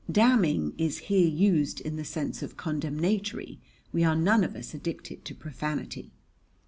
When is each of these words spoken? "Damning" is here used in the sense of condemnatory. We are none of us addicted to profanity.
"Damning" 0.11 0.73
is 0.79 0.97
here 0.97 1.29
used 1.29 1.79
in 1.79 1.95
the 1.95 2.03
sense 2.03 2.41
of 2.41 2.57
condemnatory. 2.57 3.59
We 3.93 4.03
are 4.03 4.15
none 4.15 4.43
of 4.43 4.55
us 4.55 4.73
addicted 4.73 5.23
to 5.25 5.35
profanity. 5.35 6.11